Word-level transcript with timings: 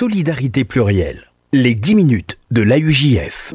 solidarité 0.00 0.64
plurielle. 0.64 1.30
Les 1.52 1.74
10 1.74 1.94
minutes 1.94 2.38
de 2.50 2.62
l'AUJF. 2.62 3.52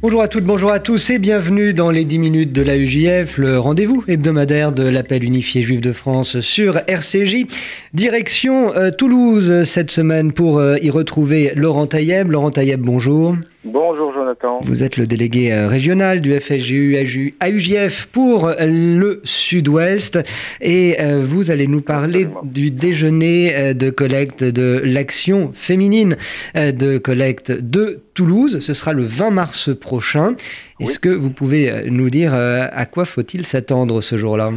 Bonjour 0.00 0.22
à 0.22 0.28
toutes, 0.28 0.44
bonjour 0.44 0.70
à 0.70 0.80
tous 0.80 1.10
et 1.10 1.18
bienvenue 1.18 1.74
dans 1.74 1.90
les 1.90 2.06
10 2.06 2.18
minutes 2.18 2.52
de 2.54 2.62
la 2.62 2.78
UJF, 2.78 3.36
le 3.36 3.58
rendez-vous 3.58 4.02
hebdomadaire 4.08 4.72
de 4.72 4.84
l'appel 4.84 5.22
unifié 5.22 5.62
juif 5.62 5.82
de 5.82 5.92
France 5.92 6.40
sur 6.40 6.80
RCJ. 6.86 7.44
Direction 7.92 8.74
euh, 8.74 8.90
Toulouse 8.90 9.64
cette 9.64 9.90
semaine 9.90 10.32
pour 10.32 10.56
euh, 10.56 10.78
y 10.80 10.88
retrouver 10.88 11.52
Laurent 11.54 11.86
Tailleb. 11.86 12.30
Laurent 12.30 12.52
Tailleb, 12.52 12.80
bonjour. 12.80 13.36
Bonjour 13.66 14.12
Jonathan. 14.12 14.60
Vous 14.62 14.82
êtes 14.84 14.98
le 14.98 15.06
délégué 15.06 15.50
euh, 15.50 15.68
régional 15.68 16.20
du 16.20 16.38
FSGU 16.38 16.98
AUJF 17.40 18.06
pour 18.12 18.50
le 18.60 19.22
Sud-Ouest 19.24 20.18
et 20.60 20.96
vous 21.22 21.50
allez 21.50 21.66
nous 21.66 21.80
parler 21.80 22.28
du 22.42 22.70
déjeuner 22.70 23.72
de 23.72 23.88
collecte 23.88 24.44
de 24.44 24.82
l'action 24.84 25.50
féminine 25.54 26.16
de 26.54 26.98
collecte 26.98 27.52
de 27.52 28.00
Toulouse. 28.12 28.60
Ce 28.60 28.74
sera 28.74 28.92
le 28.92 29.04
20 29.04 29.30
mars 29.30 29.74
prochain. 29.74 30.36
Est-ce 30.78 30.98
que 30.98 31.08
vous 31.08 31.30
pouvez 31.30 31.90
nous 31.90 32.10
dire 32.10 32.34
à 32.34 32.86
quoi 32.86 33.06
faut-il 33.06 33.46
s'attendre 33.46 34.02
ce 34.02 34.18
jour-là? 34.18 34.52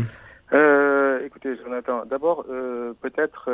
Écoutez 1.26 1.56
Jonathan, 1.64 2.04
d'abord 2.10 2.46
peut-être 3.02 3.50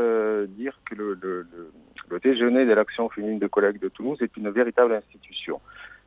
dire 0.58 0.80
que 0.90 0.96
le, 0.96 1.18
le, 1.22 1.42
le 1.42 1.72
déjeuner 2.20 2.66
de 2.66 2.74
l'action 2.74 3.10
féminine 3.10 3.40
de 3.40 3.48
collecte 3.48 3.82
de 3.82 3.90
Toulouse 3.90 4.18
est 4.22 4.36
une 4.38 4.50
véritable 4.50 4.94
institution. 4.94 5.60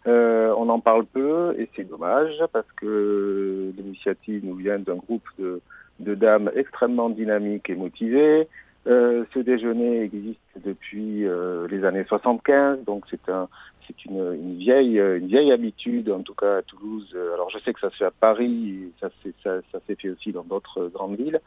Euh, 0.07 0.55
on 0.57 0.69
en 0.69 0.79
parle 0.79 1.05
peu 1.05 1.55
et 1.59 1.69
c'est 1.75 1.89
dommage 1.89 2.37
parce 2.53 2.71
que 2.77 3.73
l'initiative 3.77 4.45
nous 4.45 4.55
vient 4.55 4.79
d'un 4.79 4.95
groupe 4.95 5.29
de, 5.39 5.61
de, 5.99 6.15
dames 6.15 6.51
extrêmement 6.55 7.11
dynamiques 7.11 7.69
et 7.71 7.75
motivées. 7.75 8.47
Euh, 8.87 9.25
ce 9.35 9.41
déjeuner 9.41 10.03
existe 10.03 10.39
depuis 10.65 11.27
euh, 11.27 11.67
les 11.69 11.85
années 11.85 12.05
75, 12.05 12.85
donc 12.85 13.05
c'est 13.11 13.29
un, 13.29 13.49
c'est 13.87 14.05
une, 14.05 14.35
une, 14.35 14.57
vieille, 14.59 15.53
habitude, 15.53 16.11
en 16.11 16.23
tout 16.23 16.35
cas 16.35 16.59
à 16.59 16.63
Toulouse. 16.63 17.17
Alors 17.35 17.51
je 17.51 17.59
sais 17.59 17.73
que 17.73 17.81
ça 17.81 17.91
se 17.91 17.97
fait 17.97 18.05
à 18.05 18.11
Paris, 18.11 18.93
ça, 19.01 19.09
ça, 19.43 19.61
s'est 19.87 19.97
fait 19.97 20.11
aussi 20.11 20.33
dans 20.33 20.45
d'autres 20.45 20.89
grandes 20.89 21.17
villes, 21.17 21.41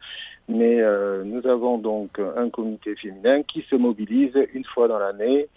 mais 0.47 0.81
euh, 0.81 1.23
nous 1.23 1.45
avons 1.47 1.77
donc 1.77 2.19
un 2.19 2.49
comité 2.49 2.95
féminin 2.95 3.43
qui 3.43 3.61
se 3.69 3.75
mobilise 3.75 4.37
une 4.53 4.65
fois 4.65 4.87
dans 4.87 4.99
l'année 4.99 5.47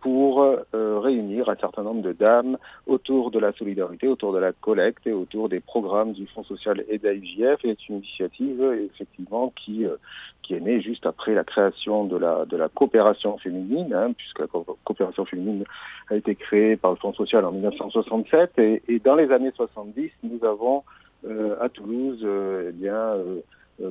pour 0.00 0.42
euh, 0.42 0.98
réunir 1.00 1.48
un 1.48 1.56
certain 1.56 1.82
nombre 1.82 2.02
de 2.02 2.12
dames 2.12 2.56
autour 2.86 3.30
de 3.30 3.38
la 3.38 3.52
solidarité, 3.52 4.06
autour 4.06 4.32
de 4.32 4.38
la 4.38 4.52
collecte 4.52 5.06
et 5.06 5.12
autour 5.12 5.48
des 5.48 5.60
programmes 5.60 6.12
du 6.12 6.26
Fonds 6.28 6.44
social 6.44 6.84
et 6.88 6.98
d'AIJF. 6.98 7.64
Et 7.64 7.76
c'est 7.78 7.88
une 7.88 7.96
initiative 7.96 8.62
effectivement 8.94 9.52
qui 9.56 9.84
euh, 9.84 9.96
qui 10.42 10.54
est 10.54 10.60
née 10.60 10.80
juste 10.80 11.04
après 11.04 11.34
la 11.34 11.44
création 11.44 12.04
de 12.04 12.16
la 12.16 12.44
de 12.44 12.56
la 12.56 12.68
coopération 12.68 13.38
féminine, 13.38 13.92
hein, 13.92 14.12
puisque 14.16 14.38
la 14.38 14.46
coopération 14.84 15.24
féminine 15.24 15.64
a 16.10 16.16
été 16.16 16.34
créée 16.36 16.76
par 16.76 16.92
le 16.92 16.96
Fonds 16.96 17.14
social 17.14 17.44
en 17.44 17.52
1967 17.52 18.58
et, 18.58 19.00
dans 19.04 19.16
les 19.16 19.30
années 19.32 19.52
70, 19.56 20.10
nous 20.22 20.44
avons 20.44 20.84
euh, 21.26 21.56
à 21.60 21.68
Toulouse 21.68 22.24
eh 22.24 22.72
bien 22.72 22.94
euh, 22.94 23.40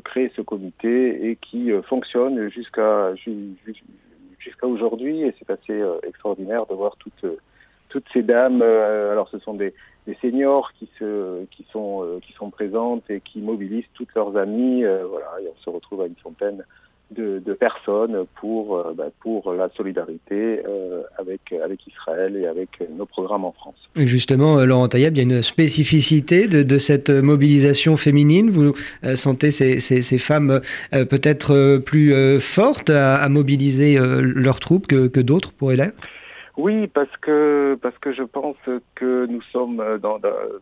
créé 0.03 0.31
ce 0.35 0.41
comité 0.41 1.29
et 1.29 1.35
qui 1.35 1.71
fonctionne 1.83 2.49
jusqu'à 2.49 3.13
jusqu'à 4.47 4.67
aujourd'hui 4.67 5.23
et 5.23 5.33
c'est 5.37 5.49
assez 5.49 5.73
euh, 5.73 5.97
extraordinaire 6.03 6.65
de 6.65 6.73
voir 6.73 6.95
toutes 6.97 7.23
euh, 7.23 7.37
toutes 7.89 8.05
ces 8.13 8.23
dames. 8.23 8.61
Euh, 8.61 9.11
alors 9.11 9.29
ce 9.29 9.39
sont 9.39 9.53
des, 9.53 9.73
seniors 10.21 10.71
qui 10.73 10.89
se 10.97 11.43
qui 11.51 11.65
sont 11.71 12.19
qui 12.25 12.31
sont 12.33 12.49
présentes 12.49 13.03
et 13.09 13.19
qui 13.19 13.39
mobilisent 13.39 13.91
toutes 13.93 14.13
leurs 14.15 14.37
amies. 14.37 14.83
voilà, 14.83 15.31
et 15.41 15.49
on 15.49 15.61
se 15.61 15.69
retrouve 15.69 16.01
à 16.01 16.07
une 16.07 16.15
centaine 16.23 16.63
de, 17.11 17.39
de, 17.39 17.53
personnes 17.53 18.25
pour, 18.39 18.83
bah, 18.95 19.05
pour 19.21 19.53
la 19.53 19.69
solidarité 19.69 20.61
euh, 20.67 21.03
avec, 21.17 21.41
avec 21.63 21.85
Israël 21.87 22.35
et 22.35 22.47
avec 22.47 22.69
nos 22.97 23.05
programmes 23.05 23.45
en 23.45 23.51
France. 23.51 23.75
Justement, 23.95 24.63
Laurent 24.65 24.87
Taillab, 24.87 25.15
il 25.15 25.17
y 25.17 25.19
a 25.21 25.35
une 25.35 25.41
spécificité 25.41 26.47
de, 26.47 26.63
de 26.63 26.77
cette 26.77 27.09
mobilisation 27.09 27.97
féminine? 27.97 28.49
Vous 28.49 28.73
euh, 29.03 29.15
sentez 29.15 29.51
ces, 29.51 29.79
ces, 29.79 30.01
ces 30.01 30.17
femmes 30.17 30.61
euh, 30.93 31.05
peut-être 31.05 31.77
plus 31.79 32.13
fortes 32.39 32.89
à, 32.89 33.15
à 33.15 33.29
mobiliser 33.29 33.97
leurs 33.99 34.59
troupes 34.59 34.87
que, 34.87 35.07
que 35.07 35.19
d'autres 35.19 35.53
pourraient 35.53 35.75
l'être 35.75 36.01
Oui, 36.57 36.87
parce 36.87 37.15
que, 37.21 37.77
parce 37.81 37.97
que 37.99 38.13
je 38.13 38.23
pense 38.23 38.57
que 38.95 39.25
nous 39.27 39.41
sommes 39.51 39.77
dans, 40.01 40.19
dans 40.19 40.29
euh, 40.29 40.59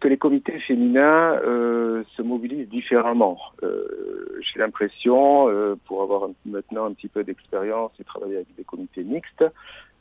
que 0.00 0.08
les 0.08 0.16
comités 0.16 0.58
féminins 0.60 1.34
euh, 1.44 2.02
se 2.16 2.22
mobilisent 2.22 2.68
différemment. 2.68 3.38
Euh, 3.62 4.40
J'ai 4.40 4.58
l'impression, 4.58 5.48
euh, 5.48 5.76
pour 5.86 6.02
avoir 6.02 6.24
un, 6.24 6.32
maintenant 6.44 6.86
un 6.86 6.92
petit 6.92 7.08
peu 7.08 7.22
d'expérience 7.22 7.92
et 8.00 8.04
travailler 8.04 8.36
avec 8.36 8.54
des 8.56 8.64
comités 8.64 9.04
mixtes, 9.04 9.44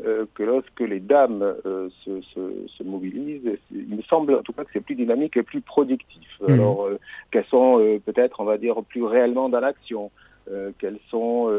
euh, 0.05 0.25
que 0.33 0.43
lorsque 0.43 0.79
les 0.79 0.99
dames 0.99 1.43
euh, 1.65 1.89
se, 2.03 2.21
se, 2.21 2.67
se, 2.67 2.83
mobilisent, 2.83 3.57
il 3.71 3.95
me 3.95 4.01
semble 4.03 4.35
en 4.35 4.41
tout 4.41 4.53
cas 4.53 4.63
que 4.63 4.71
c'est 4.73 4.79
plus 4.83 4.95
dynamique 4.95 5.35
et 5.37 5.43
plus 5.43 5.61
productif. 5.61 6.29
Mmh. 6.41 6.53
Alors 6.53 6.89
qu'elles 7.31 7.45
sont 7.45 7.99
peut-être, 8.05 8.39
on 8.39 8.45
va 8.45 8.57
dire, 8.57 8.81
plus 8.83 9.03
réellement 9.03 9.49
dans 9.49 9.59
l'action, 9.59 10.09
qu'elles 10.79 10.99
sont, 11.11 11.51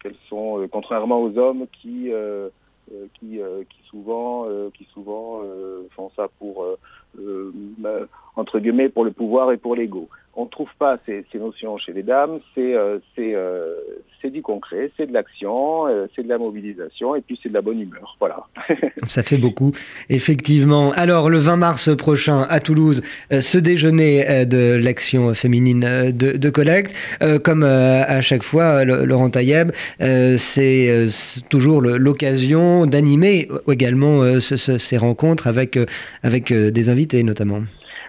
qu'elles 0.00 0.20
sont 0.28 0.66
contrairement 0.72 1.22
aux 1.22 1.38
hommes 1.38 1.66
qui 1.80 2.10
qui, 3.14 3.40
qui 3.70 3.88
souvent, 3.88 4.46
qui 4.74 4.84
souvent 4.92 5.42
font 5.90 6.10
ça 6.16 6.28
pour 6.38 6.64
euh, 7.18 8.06
entre 8.36 8.60
guillemets 8.60 8.88
pour 8.88 9.04
le 9.04 9.10
pouvoir 9.10 9.50
et 9.52 9.56
pour 9.56 9.74
l'ego. 9.74 10.08
On 10.36 10.44
ne 10.44 10.48
trouve 10.48 10.70
pas 10.78 10.98
ces, 11.06 11.24
ces, 11.32 11.38
notions 11.38 11.78
chez 11.78 11.92
les 11.92 12.04
dames, 12.04 12.38
c'est 12.54 12.74
euh, 14.24 14.30
du 14.30 14.42
concret, 14.42 14.90
c'est 14.96 15.06
de 15.06 15.12
l'action, 15.12 15.86
euh, 15.86 16.06
c'est 16.14 16.22
de 16.22 16.28
la 16.28 16.38
mobilisation 16.38 17.14
et 17.14 17.20
puis 17.20 17.38
c'est 17.42 17.48
de 17.48 17.54
la 17.54 17.62
bonne 17.62 17.80
humeur. 17.80 18.16
Voilà. 18.20 18.44
Ça 19.06 19.22
fait 19.22 19.38
beaucoup, 19.38 19.72
effectivement. 20.08 20.92
Alors 20.92 21.30
le 21.30 21.38
20 21.38 21.56
mars 21.56 21.96
prochain 21.96 22.46
à 22.48 22.60
Toulouse, 22.60 23.02
euh, 23.32 23.40
ce 23.40 23.58
déjeuner 23.58 24.28
euh, 24.28 24.44
de 24.44 24.78
l'action 24.82 25.34
féminine 25.34 26.12
de, 26.12 26.36
de 26.36 26.50
collecte, 26.50 26.94
comme 27.44 27.62
à 27.62 28.20
chaque 28.20 28.42
fois, 28.42 28.84
Laurent 28.84 29.30
Tailleb, 29.30 29.72
c'est 29.98 31.06
toujours 31.50 31.80
l'occasion 31.82 32.86
d'animer 32.86 33.48
également 33.70 34.22
ce, 34.40 34.56
ce, 34.56 34.78
ces 34.78 34.96
rencontres 34.96 35.46
avec, 35.46 35.78
avec 36.22 36.52
des 36.52 36.90
invités 36.90 37.22
notamment. 37.22 37.60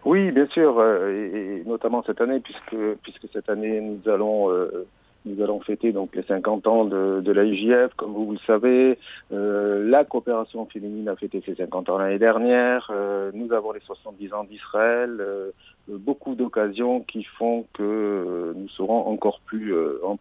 Oui, 0.06 0.32
bien 0.32 0.48
sûr, 0.48 0.82
et, 0.84 1.60
et 1.60 1.64
notamment 1.68 2.04
cette 2.06 2.22
année, 2.22 2.40
puisque, 2.40 2.76
puisque 3.04 3.28
cette 3.34 3.50
année 3.50 3.82
nous 3.82 4.12
allons 4.12 4.52
euh, 4.52 4.88
nous 5.26 5.44
allons 5.44 5.60
fêter 5.60 5.92
donc 5.92 6.16
les 6.16 6.24
50 6.24 6.68
ans 6.68 6.86
de, 6.86 7.22
de 7.22 7.32
l'AIJF, 7.32 7.94
comme 7.96 8.14
vous, 8.14 8.32
le 8.32 8.40
savez. 8.48 8.98
Euh, 9.32 9.90
la 9.90 10.06
coopération 10.06 10.66
féminine 10.66 11.10
a 11.10 11.16
fêté 11.16 11.44
ses 11.46 11.56
50 11.56 11.90
ans 11.90 11.98
l'année 11.98 12.20
dernière. 12.20 12.90
Euh, 12.92 13.32
nous 13.34 13.52
avons 13.52 13.72
les 13.72 13.82
70 13.82 14.34
ans 14.34 14.44
d'Israël. 14.46 15.18
Euh, 15.20 15.52
beaucoup 15.88 16.36
d'occasions 16.36 17.02
qui 17.02 17.24
font 17.24 17.66
que 17.74 18.54
nous 18.56 18.70
serons 18.70 19.08
encore 19.08 19.42
plus, 19.46 19.74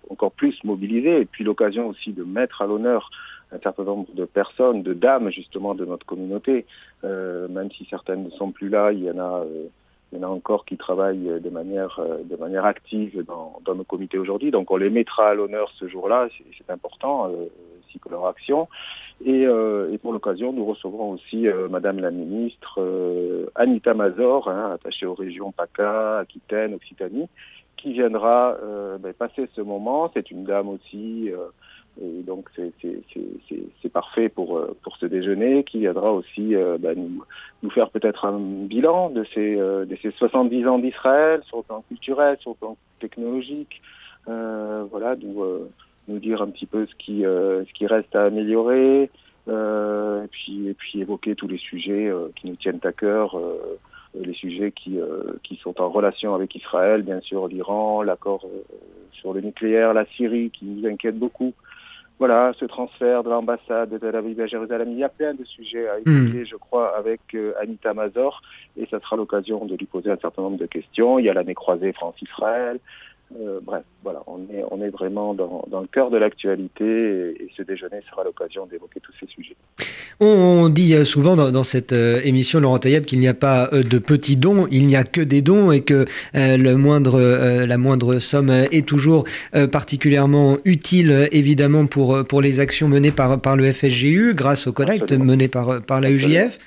encore 0.09 0.33
plus 0.33 0.59
mobilisés. 0.65 1.21
Et 1.21 1.25
puis 1.27 1.45
l'occasion 1.45 1.89
aussi 1.89 2.13
de 2.13 2.25
mettre 2.25 2.63
à 2.63 2.67
l'honneur 2.67 3.11
un 3.53 3.59
certain 3.59 3.85
nombre 3.85 4.07
de 4.15 4.25
personnes, 4.25 4.83
de 4.83 4.95
dames 4.95 5.31
justement 5.31 5.75
de 5.75 5.85
notre 5.85 6.07
communauté. 6.07 6.65
même 7.03 7.71
si 7.77 7.87
certaines 7.91 8.25
ne 8.25 8.31
sont 8.31 8.51
plus 8.51 8.71
là, 8.71 8.93
il 8.93 9.05
y 9.05 9.11
en 9.11 9.19
a 9.19 9.45
il 10.13 10.19
y 10.19 10.25
en 10.25 10.29
a 10.29 10.31
encore 10.31 10.65
qui 10.65 10.77
travaillent 10.77 11.41
de 11.41 11.51
manière, 11.51 12.01
de 12.25 12.37
manière 12.37 12.65
active 12.65 13.25
dans, 13.25 13.61
dans 13.65 13.75
nos 13.75 13.85
comités 13.85 14.19
aujourd'hui. 14.19 14.51
Donc 14.51 14.71
on 14.71 14.77
les 14.77 14.91
mettra 14.91 15.31
à 15.31 15.35
l'honneur 15.35 15.71
ce 15.79 15.87
jour-là, 15.87 16.29
c'est 16.57 16.73
important, 16.73 17.29
euh, 17.29 17.47
ainsi 17.85 17.99
que 17.99 18.09
leur 18.09 18.27
action. 18.27 18.69
Et, 19.25 19.47
euh, 19.47 19.93
et 19.93 19.99
pour 19.99 20.13
l'occasion, 20.13 20.53
nous 20.53 20.65
recevrons 20.65 21.11
aussi 21.11 21.49
euh, 21.49 21.69
Madame 21.69 21.99
la 21.99 22.11
ministre 22.11 22.81
euh, 22.81 23.47
Anita 23.57 23.93
Mazor, 23.95 24.49
hein, 24.49 24.73
attachée 24.75 25.07
aux 25.07 25.15
régions 25.15 25.51
PACA, 25.51 26.19
Aquitaine, 26.19 26.75
Occitanie, 26.75 27.29
qui 27.77 27.93
viendra 27.93 28.57
euh, 28.63 28.97
ben, 28.99 29.13
passer 29.13 29.49
ce 29.55 29.61
moment. 29.61 30.11
C'est 30.15 30.31
une 30.31 30.45
dame 30.45 30.69
aussi 30.69 31.31
euh, 31.33 31.49
et 32.01 32.23
donc 32.23 32.49
c'est 32.57 33.93
parfait 33.93 34.29
pour, 34.29 34.59
euh, 34.59 34.77
pour 34.83 34.97
ce 34.99 35.07
déjeuner 35.07 35.65
qui 35.65 35.81
viendra 35.81 36.13
aussi 36.13 36.55
euh, 36.55 36.79
bah, 36.79 36.95
nous, 36.95 37.25
nous 37.63 37.71
faire 37.71 37.91
peut-être 37.91 38.25
un 38.25 38.39
bilan 38.39 39.11
de 39.11 39.25
ces, 39.35 39.59
euh, 39.59 39.85
de 39.85 39.97
ces 40.03 40.11
70 40.13 40.67
ans 40.69 40.79
d'Israël 40.79 41.43
sur 41.47 41.59
le 41.59 41.63
plan 41.65 41.83
culturel, 41.89 42.37
sur 42.41 42.51
le 42.51 42.57
plan 42.57 42.77
technologique, 43.01 43.81
euh, 44.29 44.85
voilà, 44.91 45.17
nous, 45.17 45.43
euh, 45.43 45.71
nous 46.07 46.19
dire 46.19 46.43
un 46.43 46.49
petit 46.49 46.67
peu 46.67 46.87
ce 46.87 46.95
qui, 46.95 47.23
ce 47.23 47.73
qui 47.75 47.87
reste 47.87 48.15
à 48.15 48.25
améliorer, 48.25 49.11
et, 49.49 50.29
puis, 50.31 50.69
et 50.69 50.75
puis 50.75 51.01
évoquer 51.01 51.35
tous 51.35 51.49
les 51.49 51.59
sujets 51.59 52.13
qui 52.37 52.49
nous 52.49 52.57
tiennent 52.57 52.81
à 52.83 52.93
cœur, 52.93 53.39
les 54.15 54.35
sujets 54.35 54.73
qui, 54.73 54.99
qui 55.43 55.57
sont 55.57 55.81
en 55.81 55.89
relation 55.89 56.35
avec 56.35 56.55
Israël, 56.55 57.03
bien 57.03 57.21
sûr 57.21 57.49
l'Iran, 57.49 58.03
l'accord 58.03 58.47
sur 59.13 59.33
le 59.33 59.41
nucléaire, 59.41 59.95
la 59.95 60.07
Syrie 60.17 60.51
qui 60.51 60.65
nous 60.65 60.87
inquiète 60.87 61.19
beaucoup. 61.19 61.55
Voilà, 62.19 62.53
ce 62.59 62.65
transfert 62.65 63.23
de 63.23 63.31
l'ambassade 63.31 63.91
de 63.91 63.99
Tel 63.99 64.17
Aviv 64.17 64.41
à 64.41 64.47
Jérusalem. 64.47 64.91
Il 64.91 64.99
y 64.99 65.05
a 65.05 65.09
plein 65.09 65.35
de 65.35 65.45
sujets 65.45 65.89
à 65.89 65.99
étudier, 65.99 66.45
je 66.45 66.57
crois, 66.57 66.97
avec 66.97 67.21
Anita 67.61 67.95
Mazor, 67.95 68.43
et 68.77 68.87
ça 68.87 68.99
sera 69.01 69.17
l'occasion 69.17 69.65
de 69.67 69.77
lui 69.77 69.87
poser 69.87 70.11
un 70.11 70.17
certain 70.17 70.43
nombre 70.43 70.59
de 70.59 70.67
questions. 70.67 71.19
Il 71.19 71.27
y 71.27 71.31
a 71.31 71.35
l'année 71.35 71.55
croisée 71.55 71.93
France-Israël. 71.93 72.81
Euh, 73.37 73.61
bref, 73.63 73.83
voilà, 74.03 74.23
on 74.27 74.39
est, 74.53 74.65
on 74.71 74.81
est 74.83 74.89
vraiment 74.89 75.35
dans, 75.35 75.63
dans 75.71 75.81
le 75.81 75.87
cœur 75.87 76.11
de 76.11 76.17
l'actualité 76.17 76.85
et, 76.85 77.49
ce 77.57 77.63
déjeuner 77.63 78.01
sera 78.09 78.25
l'occasion 78.25 78.67
d'évoquer 78.67 79.01
tous 79.01 79.13
ces 79.21 79.27
sujets. 79.27 79.57
On 80.21 80.69
dit 80.71 80.95
euh, 80.95 81.05
souvent 81.05 81.37
dans, 81.37 81.51
dans 81.51 81.63
cette 81.63 81.93
euh, 81.93 82.21
émission, 82.25 82.59
Laurent 82.59 82.79
Tailleb, 82.79 83.05
qu'il 83.05 83.21
n'y 83.21 83.29
a 83.29 83.35
pas 83.35 83.69
de 83.71 83.99
petits 83.99 84.37
dons, 84.37 84.67
il 84.71 84.87
n'y 84.87 84.97
a 84.97 85.05
que 85.05 85.21
des 85.21 85.43
dons 85.43 85.73
et 85.73 85.83
que 85.83 86.07
le 86.35 86.75
moindre, 86.75 87.21
la 87.21 87.79
moindre 87.79 88.19
somme 88.19 88.51
est 88.51 88.87
toujours 88.87 89.25
particulièrement 89.71 90.57
utile, 90.65 91.29
évidemment, 91.33 91.87
pour, 91.87 92.25
pour 92.25 92.41
les 92.41 92.61
actions 92.61 92.89
menées 92.89 93.11
par, 93.11 93.41
par 93.41 93.57
le 93.57 93.71
FSGU 93.71 94.35
grâce 94.35 94.67
aux 94.67 94.73
collectes 94.73 95.13
menées 95.13 95.49
par, 95.49 95.83
par 95.83 96.01
la 96.01 96.11
UJF. 96.11 96.59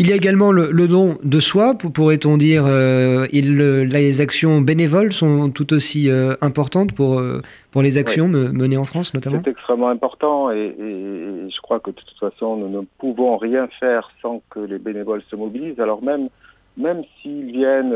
Il 0.00 0.08
y 0.08 0.14
a 0.14 0.16
également 0.16 0.50
le, 0.50 0.88
don 0.88 1.18
de 1.22 1.40
soi, 1.40 1.74
pourrait-on 1.74 2.38
dire. 2.38 2.64
Euh, 2.66 3.26
il, 3.32 3.58
les 3.58 4.22
actions 4.22 4.62
bénévoles 4.62 5.12
sont 5.12 5.50
tout 5.50 5.74
aussi 5.74 6.08
euh, 6.08 6.36
importantes 6.40 6.94
pour, 6.94 7.18
euh, 7.18 7.42
pour 7.70 7.82
les 7.82 7.98
actions 7.98 8.26
menées 8.26 8.78
en 8.78 8.86
France, 8.86 9.12
notamment 9.12 9.42
C'est 9.44 9.50
extrêmement 9.50 9.90
important 9.90 10.50
et, 10.50 10.74
je 10.78 11.60
crois 11.60 11.80
que 11.80 11.90
de 11.90 11.96
toute 11.96 12.18
façon, 12.18 12.56
nous 12.56 12.70
ne 12.70 12.86
pouvons 12.96 13.36
rien 13.36 13.68
faire 13.78 14.10
sans 14.22 14.40
que 14.48 14.60
les 14.60 14.78
bénévoles 14.78 15.22
se 15.30 15.36
mobilisent. 15.36 15.80
Alors 15.80 16.02
même, 16.02 16.30
même 16.78 17.02
s'ils 17.20 17.52
viennent 17.52 17.94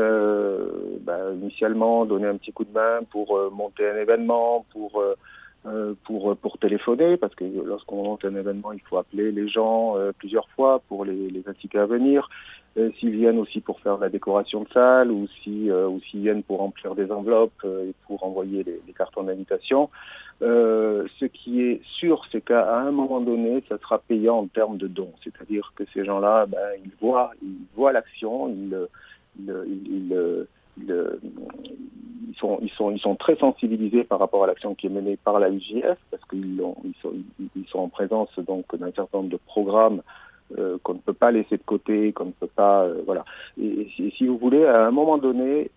bah, 1.01 1.17
initialement 1.41 2.05
donner 2.05 2.27
un 2.27 2.37
petit 2.37 2.51
coup 2.51 2.65
de 2.65 2.73
main 2.73 2.99
pour 3.09 3.35
monter 3.51 3.89
un 3.89 3.99
événement, 3.99 4.63
pour 4.71 5.01
pour, 6.03 6.35
pour 6.37 6.57
téléphoner, 6.57 7.17
parce 7.17 7.33
que 7.33 7.43
lorsqu'on 7.43 8.03
monte 8.03 8.25
un 8.25 8.35
événement, 8.35 8.71
il 8.71 8.81
faut 8.81 8.97
appeler 8.97 9.31
les 9.31 9.47
gens 9.47 9.97
euh, 9.97 10.11
plusieurs 10.17 10.47
fois 10.49 10.81
pour 10.87 11.05
les, 11.05 11.29
les 11.29 11.43
inciter 11.47 11.79
à 11.79 11.85
venir. 11.85 12.29
Euh, 12.77 12.91
s'ils 12.99 13.11
viennent 13.11 13.39
aussi 13.39 13.61
pour 13.61 13.79
faire 13.79 13.97
la 13.97 14.09
décoration 14.09 14.63
de 14.63 14.69
salle 14.69 15.09
ou 15.09 15.27
si 15.41 15.71
ou 15.71 15.99
s'ils 16.01 16.21
viennent 16.21 16.43
pour 16.43 16.59
remplir 16.59 16.93
des 16.93 17.09
enveloppes 17.09 17.65
et 17.65 17.93
pour 18.05 18.23
envoyer 18.25 18.63
les, 18.63 18.81
les 18.85 18.93
cartons 18.93 19.23
d'invitation. 19.23 19.89
ce 20.41 21.25
qui 21.25 21.61
est 21.61 21.81
sûr, 21.99 22.25
c'est 22.31 22.41
qu'à 22.41 22.77
un 22.77 22.91
moment 22.91 23.21
donné, 23.21 23.63
ça 23.69 23.77
sera 23.79 23.99
payant 23.99 24.39
en 24.39 24.47
termes 24.47 24.77
de 24.77 24.87
dons. 24.87 25.13
C'est-à-dire 25.23 25.71
que 25.75 25.83
ces 25.93 26.03
gens-là, 26.03 26.45
ben, 26.47 26.69
ils 26.83 26.91
voient, 26.99 27.31
ils 27.41 27.65
voient 27.75 27.93
l'action, 27.93 28.49
ils, 28.49 28.77
ils, 29.39 29.53
ils, 29.87 30.47
ils 30.77 32.35
sont, 32.37 32.59
ils, 32.61 32.69
sont, 32.71 32.91
ils 32.91 32.99
sont 32.99 33.15
très 33.15 33.35
sensibilisés 33.35 34.03
par 34.03 34.19
rapport 34.19 34.43
à 34.43 34.47
l'action 34.47 34.75
qui 34.75 34.87
est 34.87 34.89
menée 34.89 35.17
par 35.23 35.39
la 35.39 35.49
UJF, 35.49 35.97
parce 36.11 36.23
qu'ils 36.29 36.61
ils 36.83 36.95
sont, 37.01 37.13
ils 37.55 37.67
sont 37.67 37.79
en 37.79 37.89
présence 37.89 38.29
donc 38.39 38.75
d'un 38.75 38.91
certain 38.91 39.19
nombre 39.19 39.29
de 39.29 39.39
programmes 39.45 40.01
euh, 40.59 40.77
qu'on 40.83 40.93
ne 40.93 40.99
peut 40.99 41.13
pas 41.13 41.31
laisser 41.31 41.57
de 41.57 41.63
côté, 41.65 42.13
qu'on 42.13 42.25
ne 42.25 42.31
peut 42.31 42.45
pas, 42.45 42.83
euh, 42.83 43.01
voilà. 43.07 43.25
Et, 43.59 43.87
si 44.15 44.27
vous 44.27 44.37
voulez, 44.37 44.63
à 44.63 44.85
un 44.85 44.91
moment 44.91 45.17
donné, 45.17 45.71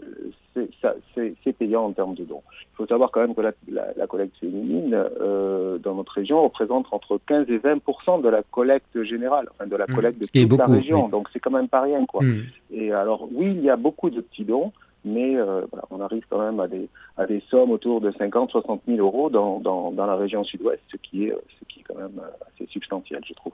c'est 0.55 1.53
payant 1.55 1.87
en 1.87 1.93
termes 1.93 2.15
de 2.15 2.25
dons. 2.25 2.43
Il 2.75 2.77
faut 2.77 2.87
savoir 2.87 3.11
quand 3.11 3.23
même 3.23 3.35
que 3.35 3.41
la, 3.41 3.53
la, 3.97 4.07
collecte 4.07 4.37
féminine 4.37 4.95
euh, 5.23 5.79
dans 5.79 5.95
notre 5.95 6.13
région 6.13 6.43
représente 6.43 6.87
entre 6.91 7.19
15 7.27 7.49
et 7.49 7.59
20% 7.59 8.21
de 8.21 8.29
la 8.29 8.43
collecte 8.43 9.03
générale, 9.05 9.49
enfin 9.55 9.67
de 9.67 9.75
la 9.75 9.87
mmh. 9.89 9.95
collecte 9.95 10.21
de 10.21 10.27
toute 10.27 10.59
la 10.59 10.67
région. 10.67 11.09
Donc 11.09 11.29
c'est 11.33 11.41
quand 11.41 11.51
même 11.51 11.69
pas 11.69 11.81
rien, 11.81 12.05
quoi. 12.05 12.23
Mmh. 12.23 12.43
Et 12.73 12.93
alors 12.93 13.27
oui, 13.33 13.55
il 13.57 13.63
y 13.63 13.71
a 13.71 13.77
beaucoup 13.77 14.11
de 14.11 14.21
petits 14.21 14.45
dons, 14.45 14.73
mais 15.05 15.37
euh, 15.37 15.63
voilà, 15.71 15.85
on 15.91 16.01
arrive 16.01 16.25
quand 16.29 16.39
même 16.39 16.61
à 16.61 16.67
des, 16.67 16.89
à 17.17 17.27
des 17.27 17.43
sommes 17.51 17.71
autour 17.71 18.01
de 18.01 18.11
50-60 18.11 18.81
000 18.87 18.99
euros 18.99 19.31
dans, 19.31 19.61
dans, 19.61 19.93
dans 19.93 20.07
la 20.07 20.17
région 20.17 20.45
sud-ouest, 20.45 20.81
ce, 20.91 20.97
qui 20.97 21.25
est, 21.25 21.35
ce 21.59 21.65
qui 21.69 21.81
est 21.81 21.85
quand 21.85 21.97
même 21.97 22.19
euh, 22.19 22.45
assez 22.47 22.69
substantiel, 22.71 23.21
je 23.27 23.35
trouve. 23.35 23.53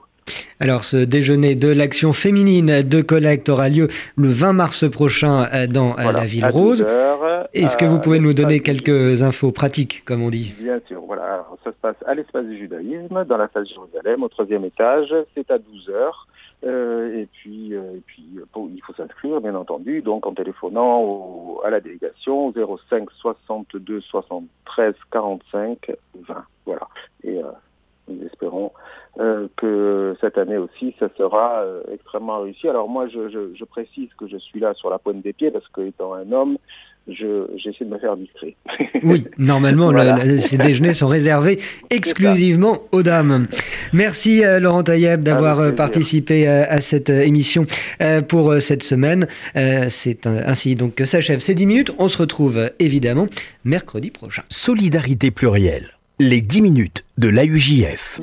Alors, 0.59 0.83
ce 0.83 0.97
déjeuner 0.97 1.55
de 1.55 1.67
l'action 1.67 2.13
féminine 2.13 2.81
de 2.81 3.01
collecte 3.01 3.49
aura 3.49 3.69
lieu 3.69 3.89
le 4.15 4.29
20 4.29 4.53
mars 4.53 4.89
prochain 4.89 5.47
euh, 5.53 5.67
dans 5.67 5.95
la 5.95 6.25
Ville 6.25 6.47
Rose. 6.47 6.85
Est-ce 7.53 7.77
que 7.77 7.85
vous 7.85 7.99
pouvez 7.99 8.19
nous 8.19 8.33
donner 8.33 8.61
quelques 8.61 9.21
infos 9.21 9.51
pratiques, 9.51 10.03
comme 10.05 10.23
on 10.23 10.29
dit? 10.29 10.53
Bien 10.59 10.79
sûr, 10.87 11.01
voilà. 11.05 11.45
ça 11.63 11.71
se 11.71 11.77
passe 11.81 11.95
à 12.07 12.15
l'espace 12.15 12.45
du 12.45 12.57
judaïsme, 12.57 13.25
dans 13.25 13.37
la 13.37 13.49
salle 13.53 13.67
Jérusalem, 13.67 14.23
au 14.23 14.29
troisième 14.29 14.65
étage. 14.65 15.13
C'est 15.35 15.51
à 15.51 15.57
12 15.57 15.89
heures. 15.89 16.27
Euh, 16.65 17.21
et 17.21 17.27
puis, 17.27 17.75
euh, 17.75 17.97
et 17.97 18.01
puis 18.05 18.23
il 18.27 18.81
faut 18.81 18.93
s'inscrire, 18.93 19.39
bien 19.39 19.53
entendu, 19.55 20.01
donc 20.01 20.25
en 20.25 20.33
téléphonant 20.33 21.57
à 21.63 21.69
la 21.69 21.79
délégation 21.79 22.51
05 22.51 23.09
62 23.11 24.01
73 24.01 24.95
45 25.11 25.91
20. 26.15 26.45
Voilà. 26.65 26.87
Et 27.23 27.37
euh, 27.37 27.51
nous 28.07 28.25
espérons 28.25 28.71
que 29.55 30.15
cette 30.19 30.37
année 30.37 30.57
aussi, 30.57 30.93
ça 30.99 31.07
sera 31.17 31.63
extrêmement 31.91 32.41
réussi. 32.41 32.67
Alors 32.67 32.89
moi, 32.89 33.07
je, 33.07 33.29
je, 33.29 33.55
je, 33.55 33.63
précise 33.63 34.09
que 34.15 34.27
je 34.27 34.37
suis 34.37 34.59
là 34.59 34.73
sur 34.73 34.89
la 34.89 34.99
pointe 34.99 35.21
des 35.21 35.31
pieds 35.31 35.51
parce 35.51 35.67
que 35.69 35.81
étant 35.81 36.13
un 36.13 36.31
homme, 36.31 36.57
j'essaie 37.07 37.85
de 37.85 37.89
me 37.89 37.99
faire 37.99 38.17
discret. 38.17 38.55
oui, 39.03 39.25
normalement, 39.37 39.91
ces 40.39 40.57
déjeuners 40.57 40.93
sont 40.93 41.07
réservés 41.07 41.59
exclusivement 41.89 42.81
aux 42.91 43.03
dames. 43.03 43.47
Merci 43.93 44.43
euh, 44.43 44.59
Laurent 44.59 44.83
Taïeb 44.83 45.21
d'avoir 45.21 45.59
euh, 45.59 45.71
participé 45.71 46.47
euh, 46.47 46.65
à, 46.67 46.81
cette 46.81 47.09
émission 47.09 47.65
pour 48.27 48.53
cette 48.59 48.83
semaine. 48.83 49.27
C'est 49.89 50.27
ainsi 50.27 50.75
donc 50.75 50.95
que 50.95 51.05
s'achève 51.05 51.39
ces 51.39 51.55
10 51.55 51.65
minutes. 51.65 51.91
On 51.97 52.07
se 52.07 52.17
retrouve 52.17 52.71
évidemment 52.79 53.27
mercredi 53.63 54.11
prochain. 54.11 54.43
Solidarité 54.49 55.31
plurielle, 55.31 55.91
les 56.19 56.41
10 56.41 56.61
minutes 56.61 57.05
de 57.17 57.29
l'AUJF. 57.29 58.19